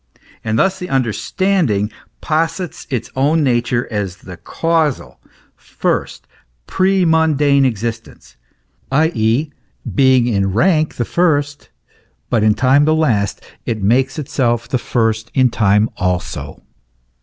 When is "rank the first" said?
10.53-11.69